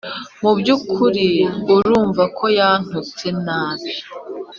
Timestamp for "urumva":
1.73-2.23